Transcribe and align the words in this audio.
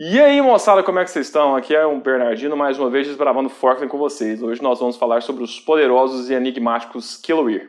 E 0.00 0.20
aí, 0.20 0.40
moçada, 0.40 0.80
como 0.80 1.00
é 1.00 1.04
que 1.04 1.10
vocês 1.10 1.26
estão? 1.26 1.56
Aqui 1.56 1.74
é 1.74 1.84
o 1.84 2.00
Bernardino, 2.00 2.56
mais 2.56 2.78
uma 2.78 2.88
vez 2.88 3.08
desbravando 3.08 3.48
Forkland 3.48 3.90
com 3.90 3.98
vocês. 3.98 4.40
Hoje 4.40 4.62
nós 4.62 4.78
vamos 4.78 4.96
falar 4.96 5.22
sobre 5.22 5.42
os 5.42 5.58
poderosos 5.58 6.30
e 6.30 6.34
enigmáticos 6.34 7.16
Kilowir. 7.16 7.66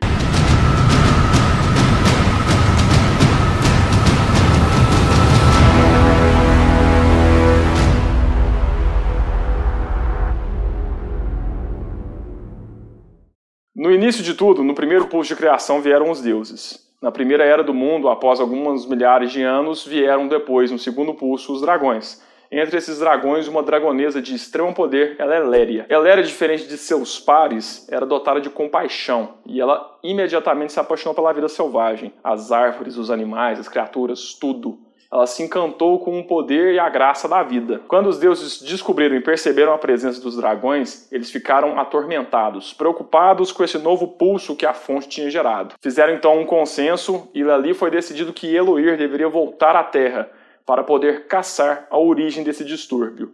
No 13.74 13.90
início 13.90 14.22
de 14.22 14.34
tudo, 14.34 14.62
no 14.62 14.76
primeiro 14.76 15.08
pulso 15.08 15.30
de 15.30 15.34
criação 15.34 15.82
vieram 15.82 16.08
os 16.08 16.20
deuses. 16.20 16.89
Na 17.00 17.10
primeira 17.10 17.44
era 17.44 17.64
do 17.64 17.72
mundo, 17.72 18.10
após 18.10 18.40
alguns 18.40 18.84
milhares 18.84 19.32
de 19.32 19.42
anos, 19.42 19.86
vieram 19.86 20.28
depois, 20.28 20.70
no 20.70 20.78
segundo 20.78 21.14
pulso, 21.14 21.52
os 21.54 21.62
dragões. 21.62 22.22
Entre 22.52 22.76
esses 22.76 22.98
dragões, 22.98 23.48
uma 23.48 23.62
dragonesa 23.62 24.20
de 24.20 24.34
extremo 24.34 24.74
poder, 24.74 25.16
ela 25.18 25.34
é 25.34 25.38
Léria. 25.38 25.86
Eléria, 25.88 26.22
diferente 26.22 26.66
de 26.66 26.76
seus 26.76 27.18
pares, 27.18 27.88
era 27.90 28.04
dotada 28.04 28.40
de 28.40 28.50
compaixão 28.50 29.36
e 29.46 29.60
ela 29.60 29.98
imediatamente 30.02 30.72
se 30.74 30.80
apaixonou 30.80 31.14
pela 31.14 31.32
vida 31.32 31.48
selvagem, 31.48 32.12
as 32.22 32.52
árvores, 32.52 32.98
os 32.98 33.10
animais, 33.10 33.58
as 33.58 33.68
criaturas, 33.68 34.34
tudo 34.34 34.89
ela 35.12 35.26
se 35.26 35.42
encantou 35.42 35.98
com 35.98 36.20
o 36.20 36.24
poder 36.24 36.74
e 36.74 36.78
a 36.78 36.88
graça 36.88 37.28
da 37.28 37.42
vida. 37.42 37.80
Quando 37.88 38.08
os 38.08 38.18
deuses 38.18 38.62
descobriram 38.62 39.16
e 39.16 39.20
perceberam 39.20 39.72
a 39.72 39.78
presença 39.78 40.20
dos 40.20 40.36
dragões, 40.36 41.10
eles 41.10 41.30
ficaram 41.30 41.80
atormentados, 41.80 42.72
preocupados 42.72 43.50
com 43.50 43.64
esse 43.64 43.76
novo 43.78 44.06
pulso 44.06 44.54
que 44.54 44.64
a 44.64 44.72
fonte 44.72 45.08
tinha 45.08 45.28
gerado. 45.28 45.74
Fizeram 45.80 46.14
então 46.14 46.38
um 46.38 46.46
consenso 46.46 47.28
e 47.34 47.42
ali 47.42 47.74
foi 47.74 47.90
decidido 47.90 48.32
que 48.32 48.54
Eloir 48.54 48.96
deveria 48.96 49.28
voltar 49.28 49.74
à 49.74 49.82
Terra 49.82 50.30
para 50.64 50.84
poder 50.84 51.26
caçar 51.26 51.88
a 51.90 51.98
origem 51.98 52.44
desse 52.44 52.64
distúrbio. 52.64 53.32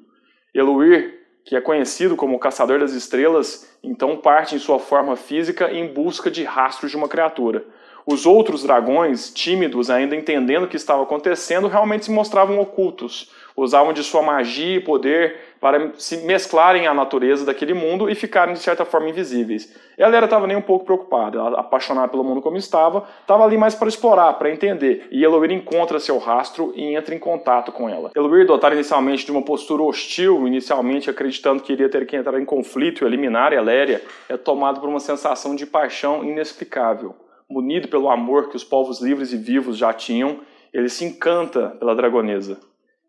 Eloir, 0.55 1.15
que 1.45 1.55
é 1.55 1.61
conhecido 1.61 2.17
como 2.17 2.37
o 2.37 2.39
Caçador 2.39 2.79
das 2.79 2.93
Estrelas, 2.93 3.79
então 3.83 4.17
parte 4.17 4.55
em 4.55 4.59
sua 4.59 4.79
forma 4.79 5.15
física 5.15 5.71
em 5.71 5.93
busca 5.93 6.31
de 6.31 6.43
rastros 6.43 6.91
de 6.91 6.97
uma 6.97 7.09
criatura. 7.09 7.67
Os 8.09 8.25
outros 8.25 8.63
dragões, 8.63 9.35
tímidos, 9.35 9.91
ainda 9.91 10.15
entendendo 10.15 10.63
o 10.63 10.69
que 10.69 10.77
estava 10.77 11.03
acontecendo, 11.03 11.67
realmente 11.67 12.05
se 12.05 12.11
mostravam 12.13 12.61
ocultos. 12.61 13.33
Usavam 13.57 13.93
de 13.93 14.05
sua 14.05 14.23
magia 14.23 14.77
e 14.77 14.81
poder 14.81 15.41
para 15.61 15.91
se 15.95 16.19
mesclarem 16.19 16.87
à 16.87 16.95
natureza 16.95 17.45
daquele 17.45 17.75
mundo 17.75 18.09
e 18.09 18.15
ficarem, 18.15 18.55
de 18.55 18.61
certa 18.61 18.85
forma, 18.85 19.09
invisíveis. 19.09 19.75
Ela 19.99 20.25
estava 20.25 20.47
nem 20.47 20.57
um 20.57 20.63
pouco 20.63 20.85
preocupada, 20.85 21.39
ela, 21.39 21.59
apaixonada 21.59 22.07
pelo 22.07 22.23
mundo 22.23 22.41
como 22.41 22.57
estava, 22.57 23.09
estava 23.23 23.43
ali 23.45 23.59
mais 23.59 23.75
para 23.75 23.89
explorar, 23.89 24.35
para 24.35 24.53
entender. 24.53 25.09
E 25.11 25.25
Eloir 25.25 25.51
encontra 25.51 25.99
seu 25.99 26.19
rastro 26.19 26.73
e 26.77 26.95
entra 26.95 27.13
em 27.13 27.19
contato 27.19 27.73
com 27.73 27.89
ela. 27.89 28.13
Eloir, 28.15 28.47
dotada 28.47 28.77
inicialmente 28.77 29.25
de 29.25 29.33
uma 29.33 29.43
postura 29.43 29.83
hostil, 29.83 30.47
inicialmente 30.47 31.11
acreditando 31.11 31.61
que 31.61 31.73
iria 31.73 31.89
ter 31.89 32.07
que 32.07 32.15
entrar 32.15 32.41
em 32.41 32.45
conflito 32.45 33.03
e 33.03 33.07
eliminar 33.09 33.53
Eléria, 33.53 34.01
é 34.29 34.37
tomado 34.37 34.79
por 34.79 34.89
uma 34.89 35.01
sensação 35.01 35.57
de 35.57 35.67
paixão 35.67 36.23
inexplicável 36.23 37.17
munido 37.49 37.89
pelo 37.89 38.11
amor 38.11 38.49
que 38.49 38.57
os 38.57 38.65
povos 38.65 39.01
livres 39.01 39.33
e 39.33 39.37
vivos 39.37 39.77
já 39.77 39.93
tinham, 39.93 40.41
ele 40.73 40.89
se 40.89 41.05
encanta 41.05 41.71
pela 41.79 41.95
dragonesa. 41.95 42.61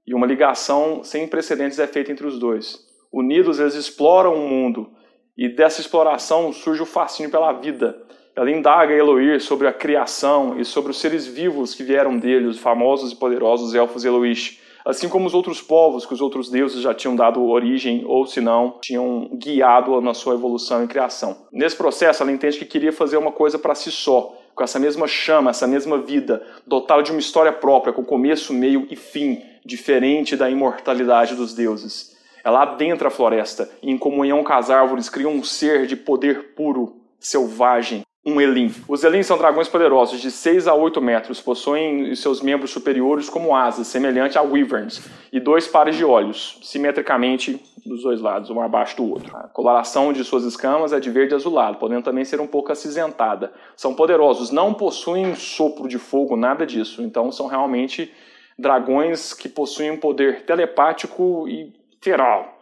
E 0.05 0.13
uma 0.13 0.25
ligação 0.25 1.03
sem 1.03 1.27
precedentes 1.27 1.79
é 1.79 1.87
feita 1.87 2.11
entre 2.11 2.25
os 2.25 2.39
dois. 2.39 2.85
Unidos, 3.11 3.59
eles 3.59 3.75
exploram 3.75 4.33
o 4.33 4.47
mundo, 4.47 4.91
e 5.37 5.49
dessa 5.49 5.81
exploração 5.81 6.51
surge 6.51 6.81
o 6.81 6.85
fascínio 6.85 7.31
pela 7.31 7.53
vida. 7.53 8.01
Ela 8.35 8.51
indaga 8.51 8.93
Eloir 8.93 9.39
sobre 9.41 9.67
a 9.67 9.73
criação 9.73 10.59
e 10.59 10.65
sobre 10.65 10.91
os 10.91 10.99
seres 10.99 11.27
vivos 11.27 11.73
que 11.73 11.83
vieram 11.83 12.17
dele, 12.17 12.47
os 12.47 12.59
famosos 12.59 13.11
e 13.11 13.15
poderosos 13.15 13.73
elfos 13.73 14.05
Eloish, 14.05 14.61
assim 14.87 15.09
como 15.09 15.27
os 15.27 15.33
outros 15.33 15.61
povos 15.61 16.05
que 16.05 16.13
os 16.13 16.21
outros 16.21 16.49
deuses 16.49 16.81
já 16.81 16.93
tinham 16.93 17.15
dado 17.15 17.43
origem 17.43 18.05
ou, 18.07 18.25
se 18.25 18.39
não, 18.39 18.79
tinham 18.81 19.29
guiado 19.33 19.99
na 19.99 20.13
sua 20.13 20.33
evolução 20.33 20.83
e 20.83 20.87
criação. 20.87 21.45
Nesse 21.51 21.75
processo, 21.75 22.23
ela 22.23 22.31
entende 22.31 22.57
que 22.57 22.65
queria 22.65 22.93
fazer 22.93 23.17
uma 23.17 23.31
coisa 23.31 23.59
para 23.59 23.75
si 23.75 23.91
só, 23.91 24.33
com 24.55 24.63
essa 24.63 24.79
mesma 24.79 25.05
chama, 25.05 25.49
essa 25.51 25.67
mesma 25.67 25.97
vida, 25.97 26.41
dotá-la 26.65 27.01
de 27.01 27.11
uma 27.11 27.19
história 27.19 27.51
própria, 27.51 27.93
com 27.93 28.03
começo, 28.03 28.53
meio 28.53 28.87
e 28.89 28.95
fim, 28.95 29.41
diferente 29.65 30.37
da 30.37 30.49
imortalidade 30.49 31.35
dos 31.35 31.53
deuses. 31.53 32.15
Ela 32.43 32.61
adentra 32.61 33.09
a 33.09 33.11
floresta 33.11 33.69
e, 33.83 33.91
em 33.91 33.97
comunhão 33.97 34.41
com 34.41 34.53
as 34.53 34.69
árvores, 34.69 35.09
cria 35.09 35.27
um 35.27 35.43
ser 35.43 35.85
de 35.85 35.97
poder 35.97 36.55
puro, 36.55 36.95
selvagem, 37.19 38.03
um 38.27 38.41
Elim. 38.41 38.69
Os 38.89 39.05
Elim 39.05 39.23
são 39.23 39.37
dragões 39.37 39.69
poderosos 39.69 40.19
de 40.19 40.29
6 40.29 40.67
a 40.67 40.73
8 40.73 41.01
metros, 41.01 41.39
possuem 41.39 42.13
seus 42.13 42.41
membros 42.41 42.71
superiores 42.71 43.29
como 43.29 43.55
asas, 43.55 43.87
semelhante 43.87 44.37
a 44.37 44.41
wyverns, 44.41 45.01
e 45.31 45.39
dois 45.39 45.65
pares 45.65 45.95
de 45.95 46.03
olhos, 46.03 46.59
simetricamente 46.61 47.57
dos 47.85 48.03
dois 48.03 48.19
lados, 48.19 48.49
um 48.49 48.59
abaixo 48.59 48.97
do 48.97 49.09
outro. 49.09 49.33
A 49.33 49.47
coloração 49.47 50.11
de 50.11 50.25
suas 50.25 50.43
escamas 50.43 50.91
é 50.91 50.99
de 50.99 51.09
verde 51.09 51.35
azulado, 51.35 51.77
podendo 51.77 52.03
também 52.03 52.25
ser 52.25 52.41
um 52.41 52.47
pouco 52.47 52.69
acinzentada. 52.69 53.53
São 53.77 53.93
poderosos, 53.93 54.51
não 54.51 54.73
possuem 54.73 55.33
sopro 55.33 55.87
de 55.87 55.97
fogo, 55.97 56.35
nada 56.35 56.65
disso, 56.65 57.01
então 57.01 57.31
são 57.31 57.47
realmente 57.47 58.11
dragões 58.59 59.31
que 59.31 59.47
possuem 59.47 59.91
um 59.91 59.97
poder 59.97 60.43
telepático 60.43 61.47
e 61.47 61.71
feral 62.01 62.56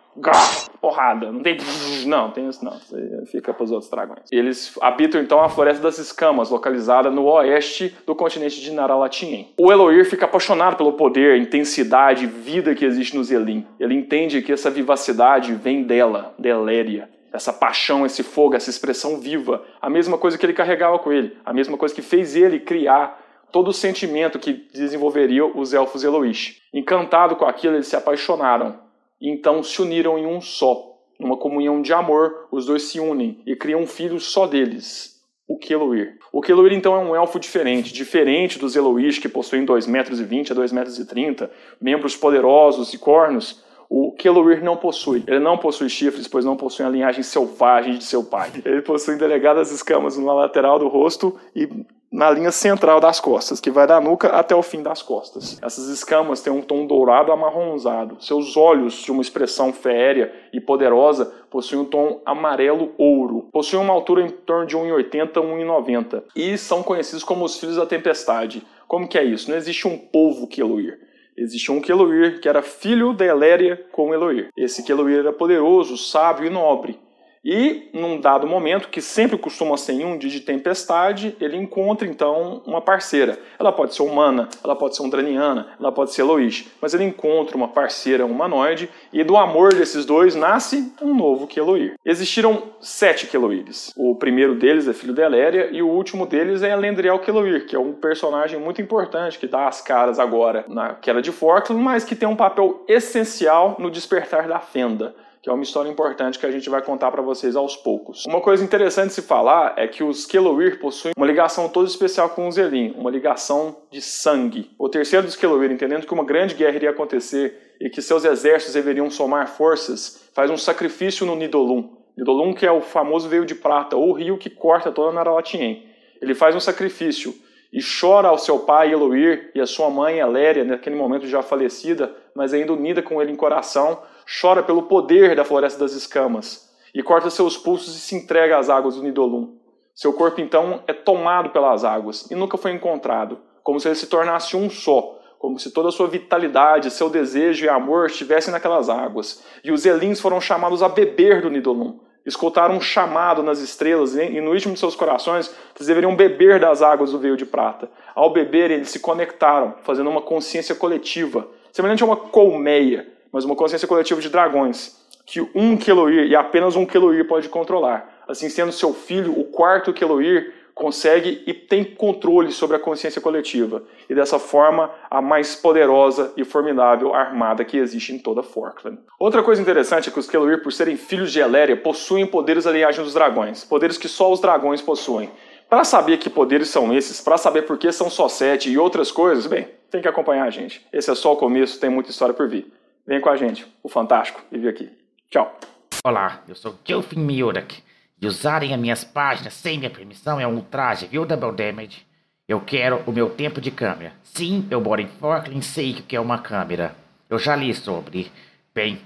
porrada. 0.79 1.31
Não 1.31 1.41
tem. 1.41 1.57
Não, 2.05 2.31
tem 2.31 2.47
isso 2.47 2.63
não. 2.63 2.77
fica 3.25 3.53
para 3.53 3.63
os 3.63 3.71
outros 3.71 3.89
dragões. 3.89 4.31
Eles 4.31 4.77
habitam 4.81 5.21
então 5.21 5.41
a 5.41 5.49
Floresta 5.49 5.81
das 5.81 5.97
Escamas, 5.97 6.49
localizada 6.49 7.09
no 7.09 7.25
oeste 7.25 7.95
do 8.05 8.15
continente 8.15 8.61
de 8.61 8.71
Naralatien. 8.71 9.53
O 9.59 9.71
Eloir 9.71 10.05
fica 10.05 10.25
apaixonado 10.25 10.77
pelo 10.77 10.93
poder, 10.93 11.37
intensidade, 11.37 12.27
vida 12.27 12.75
que 12.75 12.85
existe 12.85 13.15
no 13.15 13.23
Zelim. 13.23 13.65
Ele 13.79 13.95
entende 13.95 14.41
que 14.41 14.53
essa 14.53 14.69
vivacidade 14.69 15.53
vem 15.53 15.83
dela, 15.83 16.33
Deléria. 16.37 17.09
Essa 17.33 17.51
paixão, 17.51 18.05
esse 18.05 18.23
fogo, 18.23 18.55
essa 18.55 18.69
expressão 18.69 19.19
viva. 19.19 19.61
A 19.81 19.89
mesma 19.89 20.17
coisa 20.17 20.37
que 20.37 20.45
ele 20.45 20.53
carregava 20.53 20.97
com 20.99 21.11
ele. 21.11 21.35
A 21.45 21.51
mesma 21.51 21.77
coisa 21.77 21.93
que 21.93 22.01
fez 22.01 22.33
ele 22.35 22.59
criar 22.59 23.21
todo 23.51 23.69
o 23.69 23.73
sentimento 23.73 24.39
que 24.39 24.53
desenvolveria 24.73 25.45
os 25.45 25.73
elfos 25.73 26.03
Eloish. 26.03 26.61
Encantado 26.73 27.35
com 27.35 27.45
aquilo, 27.45 27.75
eles 27.75 27.87
se 27.87 27.95
apaixonaram 27.95 28.84
então 29.21 29.63
se 29.63 29.81
uniram 29.81 30.17
em 30.17 30.25
um 30.25 30.41
só. 30.41 30.93
Numa 31.19 31.37
comunhão 31.37 31.81
de 31.81 31.93
amor, 31.93 32.47
os 32.51 32.65
dois 32.65 32.83
se 32.83 32.99
unem 32.99 33.41
e 33.45 33.55
criam 33.55 33.81
um 33.81 33.87
filho 33.87 34.19
só 34.19 34.45
deles, 34.45 35.15
o 35.47 35.57
Keloir. 35.57 36.17
O 36.31 36.41
Keloir 36.41 36.73
então 36.73 36.95
é 36.95 36.99
um 36.99 37.15
elfo 37.15 37.39
diferente, 37.39 37.93
diferente 37.93 38.59
dos 38.59 38.75
Eloish 38.75 39.19
que 39.19 39.29
possuem 39.29 39.65
2,20 39.65 39.87
metros 39.87 40.19
a 40.19 40.25
2,30 40.25 40.73
metros, 40.73 41.49
membros 41.79 42.15
poderosos 42.15 42.93
e 42.93 42.97
cornos. 42.97 43.63
O 43.89 44.11
Keloir 44.13 44.63
não 44.63 44.75
possui. 44.75 45.23
Ele 45.27 45.39
não 45.39 45.57
possui 45.57 45.89
chifres, 45.89 46.27
pois 46.27 46.43
não 46.43 46.57
possui 46.57 46.83
a 46.85 46.89
linhagem 46.89 47.23
selvagem 47.23 47.97
de 47.97 48.03
seu 48.03 48.23
pai. 48.23 48.51
Ele 48.65 48.81
possui 48.81 49.15
delegadas 49.15 49.71
escamas 49.71 50.17
na 50.17 50.33
lateral 50.33 50.79
do 50.79 50.87
rosto 50.87 51.39
e 51.55 51.69
na 52.15 52.31
linha 52.31 52.51
central 52.51 53.01
das 53.01 53.19
costas, 53.19 53.59
que 53.59 53.69
vai 53.69 53.85
da 53.85 53.99
nuca 53.99 54.29
até 54.29 54.55
o 54.55 54.63
fim 54.63 54.81
das 54.81 55.01
costas. 55.01 55.59
Essas 55.61 55.89
escamas 55.89 56.41
têm 56.41 56.51
um 56.51 56.61
tom 56.61 56.87
dourado 56.87 57.29
amarronzado. 57.29 58.15
Seus 58.21 58.55
olhos, 58.55 58.93
de 58.93 59.11
uma 59.11 59.21
expressão 59.21 59.73
férea 59.73 60.31
e 60.53 60.61
poderosa, 60.61 61.25
possuem 61.51 61.81
um 61.81 61.85
tom 61.85 62.21
amarelo-ouro. 62.25 63.49
Possuem 63.51 63.83
uma 63.83 63.93
altura 63.93 64.21
em 64.21 64.29
torno 64.29 64.65
de 64.65 64.77
1,80 64.77 65.37
a 65.37 65.41
1,90 65.41 66.23
e 66.33 66.57
são 66.57 66.81
conhecidos 66.81 67.23
como 67.23 67.43
os 67.43 67.59
Filhos 67.59 67.75
da 67.75 67.85
Tempestade. 67.85 68.63
Como 68.87 69.09
que 69.09 69.17
é 69.17 69.23
isso? 69.25 69.49
Não 69.49 69.57
existe 69.57 69.85
um 69.85 69.97
povo 69.97 70.47
Keloir. 70.47 70.97
Existia 71.35 71.75
um 71.75 71.81
Keloir 71.81 72.39
que 72.39 72.47
era 72.47 72.61
filho 72.61 73.11
da 73.11 73.25
Eléria 73.25 73.85
com 73.91 74.13
Eloir. 74.13 74.47
Esse 74.55 74.83
Keloir 74.83 75.19
era 75.19 75.33
poderoso, 75.33 75.97
sábio 75.97 76.47
e 76.47 76.49
nobre. 76.49 76.97
E, 77.45 77.89
num 77.93 78.19
dado 78.19 78.47
momento, 78.47 78.89
que 78.89 78.99
sempre 78.99 79.37
costuma 79.37 79.77
ser 79.77 79.93
em 79.93 80.03
um 80.03 80.17
dia 80.17 80.31
de 80.31 80.39
tempestade, 80.39 81.37
ele 81.39 81.55
encontra 81.55 82.07
então 82.07 82.63
uma 82.65 82.81
parceira. 82.81 83.37
Ela 83.59 83.71
pode 83.71 83.93
ser 83.93 84.01
humana, 84.01 84.49
ela 84.63 84.75
pode 84.75 84.95
ser 84.95 85.03
undraniana, 85.03 85.67
ela 85.79 85.91
pode 85.91 86.11
ser 86.11 86.21
Eloís, 86.21 86.67
mas 86.81 86.95
ele 86.95 87.03
encontra 87.03 87.55
uma 87.55 87.67
parceira 87.67 88.25
humanoide 88.25 88.89
e 89.13 89.23
do 89.23 89.37
amor 89.37 89.75
desses 89.75 90.05
dois 90.05 90.33
nasce 90.33 90.91
um 90.99 91.13
novo 91.13 91.45
Keloir. 91.45 91.93
Existiram 92.03 92.63
sete 92.81 93.27
Keloires. 93.27 93.93
O 93.95 94.15
primeiro 94.15 94.55
deles 94.55 94.87
é 94.87 94.93
filho 94.93 95.13
de 95.13 95.21
Eléria 95.21 95.69
e 95.71 95.83
o 95.83 95.87
último 95.87 96.25
deles 96.25 96.63
é 96.63 96.71
Elendriel 96.71 97.19
Keloir, 97.19 97.67
que 97.67 97.75
é 97.75 97.79
um 97.79 97.93
personagem 97.93 98.59
muito 98.59 98.81
importante 98.81 99.37
que 99.37 99.45
dá 99.45 99.67
as 99.67 99.81
caras 99.81 100.17
agora 100.17 100.65
na 100.67 100.95
queda 100.95 101.21
de 101.21 101.31
Forkland, 101.31 101.79
mas 101.79 102.03
que 102.03 102.15
tem 102.15 102.27
um 102.27 102.35
papel 102.35 102.83
essencial 102.87 103.75
no 103.77 103.91
despertar 103.91 104.47
da 104.47 104.59
Fenda 104.59 105.13
que 105.45 105.49
é 105.51 105.53
uma 105.53 105.61
história 105.61 105.87
importante 105.87 106.39
que 106.39 106.45
a 106.47 106.49
gente 106.49 106.67
vai 106.71 106.81
contar 106.81 107.11
para 107.11 107.21
vocês 107.21 107.55
aos 107.55 107.77
poucos. 107.77 108.25
Uma 108.25 108.41
coisa 108.41 108.63
interessante 108.63 109.13
se 109.13 109.21
falar 109.21 109.75
é 109.77 109.87
que 109.87 110.03
os 110.03 110.25
Keloir 110.25 110.79
possuem 110.79 111.13
uma 111.15 111.27
ligação 111.27 111.69
toda 111.69 111.87
especial 111.87 112.31
com 112.31 112.47
os 112.47 112.57
Elim, 112.57 112.95
uma 112.97 113.11
ligação 113.11 113.77
de 113.91 114.01
sangue. 114.01 114.71
O 114.79 114.89
terceiro 114.89 115.23
dos 115.23 115.35
Keloir, 115.35 115.71
entendendo 115.71 116.07
que 116.07 116.13
uma 116.15 116.25
grande 116.25 116.55
guerra 116.55 116.75
iria 116.75 116.89
acontecer 116.89 117.75
e 117.79 117.91
que 117.91 118.01
seus 118.01 118.25
exércitos 118.25 118.73
deveriam 118.73 119.07
somar 119.11 119.47
forças, 119.47 120.27
faz 120.33 120.49
um 120.49 120.57
sacrifício 120.57 121.27
no 121.27 121.35
Nidolum. 121.35 121.95
Nidolum 122.17 122.51
que 122.51 122.65
é 122.65 122.71
o 122.71 122.81
famoso 122.81 123.29
veio 123.29 123.45
de 123.45 123.53
prata, 123.53 123.95
ou 123.95 124.13
rio 124.13 124.39
que 124.39 124.49
corta 124.49 124.91
toda 124.91 125.11
a 125.11 125.13
Naralatien. 125.13 125.85
Ele 126.19 126.33
faz 126.33 126.55
um 126.55 126.59
sacrifício 126.59 127.35
e 127.71 127.81
chora 127.83 128.29
ao 128.29 128.39
seu 128.39 128.57
pai 128.57 128.91
Eloir 128.91 129.51
e 129.53 129.61
a 129.61 129.67
sua 129.67 129.91
mãe 129.91 130.17
Eléria, 130.17 130.63
naquele 130.63 130.95
momento 130.95 131.27
já 131.27 131.43
falecida, 131.43 132.11
mas 132.35 132.53
ainda 132.53 132.73
unida 132.73 133.01
com 133.01 133.21
ele 133.21 133.31
em 133.31 133.35
coração, 133.35 133.99
chora 134.41 134.61
pelo 134.61 134.83
poder 134.83 135.35
da 135.35 135.45
floresta 135.45 135.79
das 135.79 135.93
escamas 135.93 136.69
e 136.93 137.01
corta 137.01 137.29
seus 137.29 137.57
pulsos 137.57 137.95
e 137.95 137.99
se 137.99 138.15
entrega 138.15 138.57
às 138.57 138.69
águas 138.69 138.95
do 138.95 139.03
Nidolum. 139.03 139.55
Seu 139.93 140.11
corpo 140.11 140.41
então 140.41 140.83
é 140.87 140.93
tomado 140.93 141.49
pelas 141.51 141.85
águas 141.85 142.29
e 142.29 142.35
nunca 142.35 142.57
foi 142.57 142.71
encontrado, 142.71 143.39
como 143.63 143.79
se 143.79 143.87
ele 143.87 143.95
se 143.95 144.07
tornasse 144.07 144.57
um 144.57 144.69
só, 144.69 145.17
como 145.39 145.57
se 145.57 145.71
toda 145.71 145.89
a 145.89 145.91
sua 145.91 146.07
vitalidade, 146.07 146.91
seu 146.91 147.09
desejo 147.09 147.65
e 147.65 147.69
amor 147.69 148.07
estivessem 148.07 148.51
naquelas 148.51 148.89
águas. 148.89 149.43
E 149.63 149.71
os 149.71 149.85
Elins 149.85 150.19
foram 150.19 150.41
chamados 150.41 150.83
a 150.83 150.89
beber 150.89 151.41
do 151.41 151.49
Nidolum, 151.49 151.99
escutaram 152.25 152.75
um 152.75 152.81
chamado 152.81 153.43
nas 153.43 153.59
estrelas 153.59 154.15
e 154.15 154.41
no 154.41 154.55
íntimo 154.55 154.73
de 154.73 154.79
seus 154.79 154.95
corações 154.95 155.53
eles 155.75 155.87
deveriam 155.87 156.15
beber 156.15 156.59
das 156.59 156.81
águas 156.81 157.11
do 157.11 157.19
veio 157.19 157.37
de 157.37 157.45
prata. 157.45 157.89
Ao 158.15 158.33
beber, 158.33 158.71
eles 158.71 158.89
se 158.89 158.99
conectaram, 158.99 159.75
fazendo 159.83 160.09
uma 160.09 160.21
consciência 160.21 160.73
coletiva, 160.73 161.47
semelhante 161.75 162.03
a 162.03 162.05
uma 162.05 162.15
colmeia, 162.15 163.05
mas 163.33 163.43
uma 163.43 163.53
consciência 163.53 163.85
coletiva 163.85 164.21
de 164.21 164.29
dragões, 164.29 164.95
que 165.25 165.41
um 165.53 165.75
Keloir 165.75 166.25
e 166.25 166.33
apenas 166.33 166.77
um 166.77 166.85
Keloir 166.85 167.27
pode 167.27 167.49
controlar. 167.49 168.23
Assim 168.29 168.47
sendo 168.47 168.71
seu 168.71 168.93
filho, 168.93 169.37
o 169.37 169.43
quarto 169.43 169.91
Keloir, 169.91 170.53
consegue 170.73 171.43
e 171.45 171.53
tem 171.53 171.83
controle 171.83 172.53
sobre 172.53 172.77
a 172.77 172.79
consciência 172.79 173.19
coletiva. 173.19 173.83
E 174.09 174.15
dessa 174.15 174.39
forma, 174.39 174.89
a 175.11 175.21
mais 175.21 175.53
poderosa 175.53 176.31
e 176.37 176.45
formidável 176.45 177.13
armada 177.13 177.65
que 177.65 177.77
existe 177.77 178.13
em 178.13 178.19
toda 178.19 178.41
Forkland. 178.41 178.97
Outra 179.19 179.43
coisa 179.43 179.61
interessante 179.61 180.07
é 180.07 180.13
que 180.13 180.19
os 180.19 180.29
Keluir, 180.29 180.63
por 180.63 180.71
serem 180.71 180.95
filhos 180.95 181.29
de 181.29 181.41
Eléria, 181.41 181.75
possuem 181.75 182.25
poderes 182.25 182.63
linhagem 182.63 183.03
dos 183.03 183.13
dragões. 183.13 183.65
Poderes 183.65 183.97
que 183.97 184.07
só 184.07 184.31
os 184.31 184.39
dragões 184.39 184.81
possuem. 184.81 185.29
Para 185.69 185.83
saber 185.83 186.19
que 186.19 186.29
poderes 186.29 186.69
são 186.69 186.95
esses, 186.95 187.19
para 187.19 187.37
saber 187.37 187.63
por 187.63 187.77
que 187.77 187.91
são 187.91 188.09
só 188.09 188.29
sete 188.29 188.69
e 188.69 188.77
outras 188.77 189.11
coisas, 189.11 189.45
bem, 189.45 189.67
tem 189.89 190.01
que 190.01 190.07
acompanhar 190.07 190.45
a 190.45 190.49
gente. 190.49 190.85
Esse 190.91 191.11
é 191.11 191.15
só 191.15 191.33
o 191.33 191.37
começo, 191.37 191.79
tem 191.79 191.89
muita 191.89 192.09
história 192.09 192.33
por 192.33 192.47
vir. 192.49 192.71
Vem 193.05 193.21
com 193.21 193.29
a 193.29 193.35
gente, 193.35 193.65
o 193.83 193.89
Fantástico, 193.89 194.41
e 194.51 194.57
vi 194.57 194.67
aqui. 194.67 194.91
Tchau. 195.29 195.57
Olá, 196.03 196.43
eu 196.47 196.55
sou 196.55 196.77
Gelfin 196.83 197.19
Miodak. 197.19 197.83
E 198.21 198.27
usarem 198.27 198.73
as 198.73 198.79
minhas 198.79 199.03
páginas 199.03 199.53
sem 199.53 199.77
minha 199.77 199.89
permissão 199.89 200.39
é 200.39 200.47
um 200.47 200.55
ultraje, 200.55 201.05
viu, 201.05 201.25
Double 201.25 201.51
Damage? 201.51 202.05
Eu 202.47 202.61
quero 202.61 203.03
o 203.05 203.11
meu 203.11 203.29
tempo 203.29 203.59
de 203.59 203.71
câmera. 203.71 204.13
Sim, 204.23 204.67
eu 204.69 204.79
moro 204.79 205.01
em 205.01 205.07
Forkland 205.07 205.59
e 205.59 205.63
sei 205.63 205.91
o 205.91 206.03
que 206.03 206.15
é 206.15 206.19
uma 206.19 206.37
câmera. 206.37 206.95
Eu 207.29 207.37
já 207.39 207.55
li 207.55 207.73
sobre. 207.73 208.31
Bem, 208.73 208.99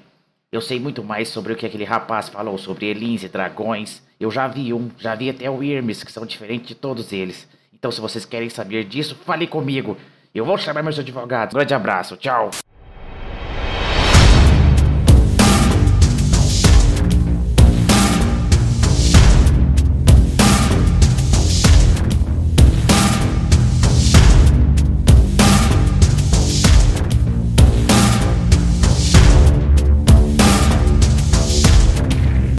eu 0.51 0.61
sei 0.61 0.79
muito 0.79 1.03
mais 1.03 1.29
sobre 1.29 1.53
o 1.53 1.55
que 1.55 1.65
aquele 1.65 1.85
rapaz 1.85 2.27
falou 2.27 2.57
sobre 2.57 2.87
Elins 2.87 3.23
e 3.23 3.29
dragões. 3.29 4.03
Eu 4.19 4.29
já 4.29 4.47
vi 4.47 4.73
um, 4.73 4.89
já 4.97 5.15
vi 5.15 5.29
até 5.29 5.49
o 5.49 5.63
Irmes, 5.63 6.03
que 6.03 6.11
são 6.11 6.25
diferentes 6.25 6.67
de 6.67 6.75
todos 6.75 7.13
eles. 7.13 7.47
Então, 7.73 7.91
se 7.91 8.01
vocês 8.01 8.25
querem 8.25 8.49
saber 8.49 8.83
disso, 8.83 9.15
fale 9.15 9.47
comigo. 9.47 9.95
Eu 10.33 10.45
vou 10.45 10.57
chamar 10.57 10.83
meus 10.83 10.99
advogados. 10.99 11.53
Grande 11.53 11.73
abraço, 11.73 12.15
tchau. 12.17 12.49